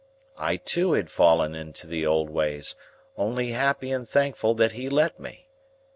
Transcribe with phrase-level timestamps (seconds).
[0.39, 2.75] I too had fallen into the old ways,
[3.17, 5.47] only happy and thankful that he let me.